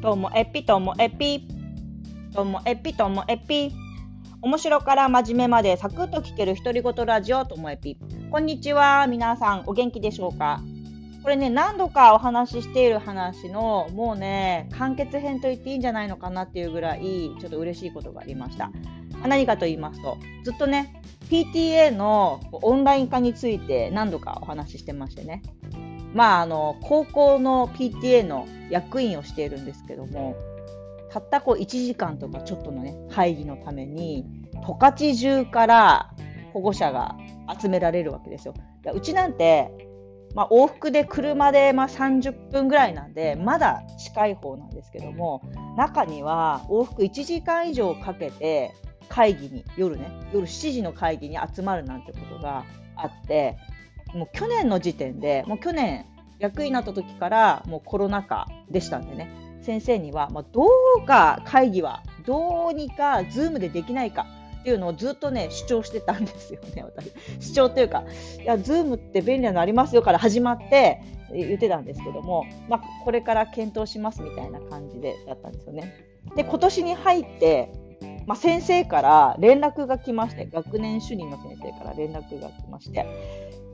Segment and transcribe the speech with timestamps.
[0.00, 1.46] ともえぴともえぴ
[2.32, 3.70] ともえぴともえぴ
[4.40, 7.98] 面白から真面目までサクッと聞ける独り言ラジオともえぴ
[8.30, 10.62] こんにちは皆さんお元気でしょうか？
[11.22, 18.70] これね何度かお話ししている話のもうね完結編と言っていいんじゃないのかなっていうぐらいちょっと嬉しいことがありました。
[19.26, 25.42] 何かと言いますとずっとね PTA のオンライン化について何度かお話ししてましてね。
[26.14, 30.36] まああの高校の PTA の役員をしているんですけども
[31.10, 34.24] たったこう1時間とかちょっとのね会議のために
[34.66, 36.10] 十勝中から
[36.52, 37.16] 保護者が
[37.60, 38.54] 集められるわけですよ。
[38.94, 39.70] うちなんて、
[40.34, 45.42] まあ、往復で車でまあ30分ぐらいなんでまだ近い方なんですけども
[45.76, 48.72] 中には往復1時間以上かけて
[49.08, 52.64] 会議に夜ね夜7時の会議に集まるなんてことが
[52.96, 53.58] あって
[54.14, 56.06] もう去年の時点でもう去年
[56.38, 59.30] 役員になった時からもうコロナ禍でしたんでね
[59.62, 60.64] 先生には、まあ、ど
[61.02, 64.26] うか会議はどうにか Zoom でできないか
[64.60, 66.84] っていうのをずっとね主張してたんですよね
[67.38, 68.04] 私主張というか
[68.42, 71.00] いや Zoom って便利なのありますよから始まって
[71.32, 75.94] 言ってたんですけども、まあ、これから検討しますみたいな感じでだったんですよね。
[76.34, 77.72] で今年に入って
[78.30, 83.04] まあ、先生から連絡が来まして学年主任の先生から連絡が来まして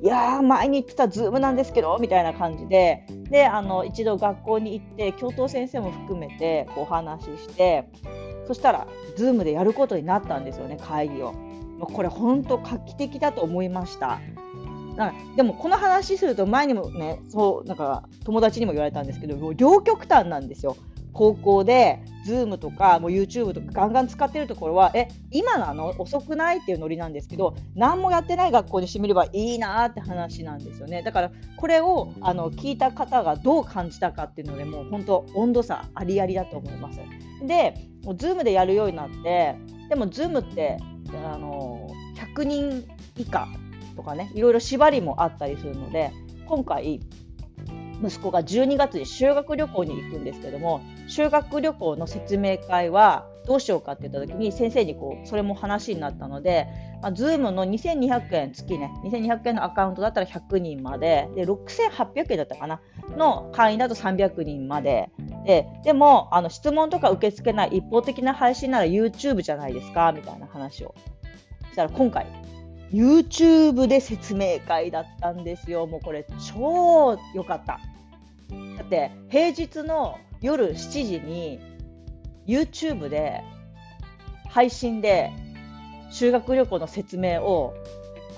[0.03, 7.91] いやー前に言ってた Zoom なんですけどみたいな感じでであの一度学校に行って教頭先生も含めてお話しして
[8.47, 8.87] そしたら
[9.19, 11.35] Zoom でやることになったんですよね会議を。
[11.79, 14.21] これ本当画期的だと思いました。
[15.37, 20.79] でもこの話すると前にもねそうなんか友達にも言われたんですけど両極端なんですよ。
[21.17, 25.95] 高校で Zoom とかもう YouTube とかガンガン使ってるところはえ今なの？
[25.99, 37.01] 遅くないっていうノリなんですけど何もやってない学校にしてみればいいなって話なんですよねだからこれをあの聞いた方がどう感じたかっていうのでもう本当温度差ありありだと思います。
[37.47, 39.57] でもう Zoom でやるようになって
[39.89, 40.77] でも Zoom って
[41.25, 41.89] あの
[42.35, 42.85] 100人
[43.17, 43.49] 以下
[43.97, 46.13] とかねいろいろ縛りもあったりするので
[46.47, 47.01] 今回
[48.03, 56.67] 息子が12月に修学旅行に行くんですけども修学旅行の説明会はどうしようかって言った時に先生にこうそれも話になったので、
[57.01, 62.81] まあ、Zoom の2200円月ね2200円のアカウントだったら100人までで6800円だったかな
[63.17, 65.11] の会員だと300人まで。
[65.45, 70.93] ででもあの質問とか受け付けない一方的な配信なら YouTube じゃないですかみたいな話を
[71.71, 72.27] したら今回
[72.93, 75.87] YouTube で説明会だったんですよ。
[75.87, 77.81] もうこれ超良かった。
[78.79, 80.77] だって平日の夜7
[81.07, 81.59] 時に
[82.47, 83.43] YouTube で
[84.49, 85.33] 配信で
[86.11, 87.75] 修学旅行の説明を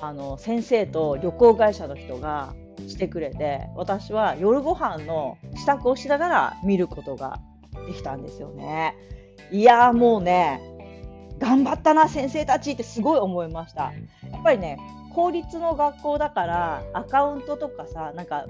[0.00, 2.54] あの先生と旅行会社の人が
[2.86, 7.40] してくれて私は夜ご飯の支度をしながら見ることが
[7.86, 8.94] できたんですよね。
[9.50, 10.60] いやもうね
[11.38, 13.92] 頑張ったな先生たちってすごい思いました。
[14.32, 14.78] やっぱりね
[15.14, 18.46] 公立の学校だからアカウントとかさなんか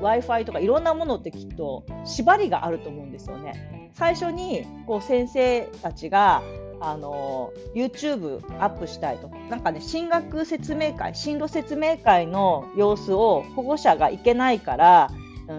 [0.00, 3.90] w i f i とかいろんなものってきっと縛りがあると思うんですよね。
[3.94, 6.42] 最初にこう先生たちが
[6.80, 15.10] あの YouTube アップしたいとなんかね進学説明会進路説明会の様子を保護者が行けないから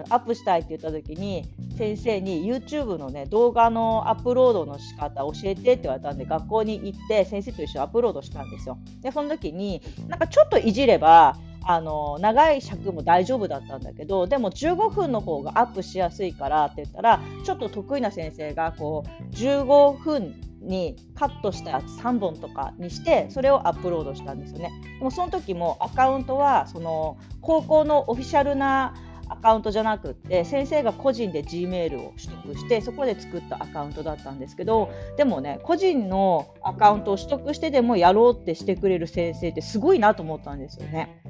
[0.08, 1.44] アップしたいって言った時に
[1.76, 8.78] 先生に YouTube のね動画のアップロードの仕方教えてって言われたんで学校に行って先生と一緒にアップロードしたんですよ。
[9.00, 11.36] でその時になんかちょっといじれば
[11.66, 24.72] あの長い尺も大丈夫だったんだけどでも15分の方がアップしやすいからって言ったらちょっと得意な先生がこう15分にカットしたやつ3本とかにしてそれをアップロードしたんですよね。
[24.98, 28.94] でもその時もアカウントはその高校のオフィシャルな
[29.44, 41.20] カウントじゃなくって先生が個人で G メールを取得してそこで作ったアカウントだったんですけどでもね個人のアカウントを取得してでもやろうってしてくれる先生ってすごいなと思ったんですよね。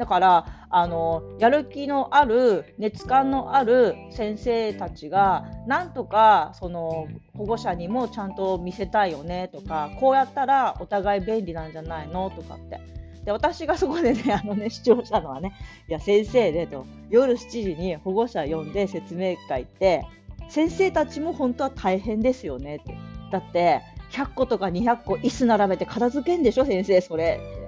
[0.00, 7.06] だからあのやる気のある熱感のある先生たちがなんとかその
[7.36, 12.80] 保護者にもちゃんと見せたいよねとかこうやったらお互い便利なんじゃないのとかって
[13.24, 15.54] で私がそこでね あのね主張したのはね
[15.88, 20.06] いや先生でと夜7時に保護者呼んで説明会って
[20.48, 22.94] 先生たちも本当は大変ですよねって。
[23.32, 23.80] だって
[24.10, 27.64] 100個とか200個椅子並べて片付けんでしょ先生それって。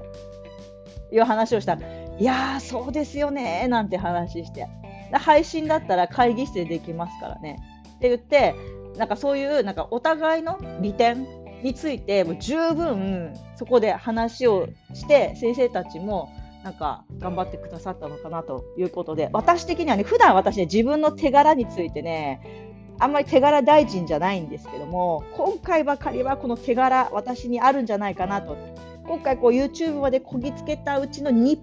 [1.12, 1.76] いう話をした。
[1.76, 1.80] ら
[2.18, 4.66] いやーそうですよねなんて話して。
[5.12, 7.58] 配信だったら会議室でできますからね。
[7.96, 8.54] って言って
[8.96, 11.26] なんかそういうなんかお互いの利点
[11.66, 16.32] についてもう十分そこで話をして先生たちも
[16.62, 22.66] なんか頑張ってくださったのかなということで私的にはね普段私ね自分の手柄についてね
[22.98, 28.56] あんまり手柄大臣じゃないんですけども、今回ばかりはこの手柄、私にあるんじゃないかなと。
[29.06, 31.58] 今回こう YouTube までこぎつけたうちの2%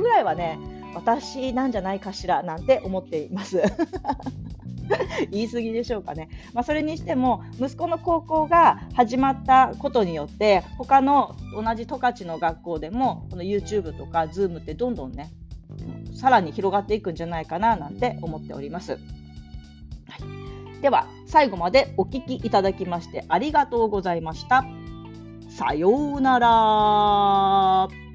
[0.00, 0.58] ぐらいはね、
[0.94, 3.62] 私なんじゃないかしらなんて思っています。
[5.30, 6.28] 言い過ぎでしょうかね。
[6.52, 15.30] まあ、それにしても、息子の高校が始まったことによって、他の同じ十勝の学校でも、この YouTube とか Zoom ってどんどんね、
[16.14, 18.92] さらに広がっていくんじゃないかななんて思っております。
[18.92, 24.64] はい、では、最後までお聞きいただきましてありがとうございました。
[25.48, 28.11] さようなら。